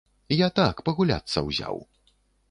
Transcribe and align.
Я 0.35 0.47
так, 0.59 0.79
пагуляцца 0.87 1.43
ўзяў. 1.49 1.77